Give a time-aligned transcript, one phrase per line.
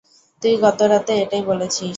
[0.41, 1.89] তুই গতরাতে এটাই বলেছিস।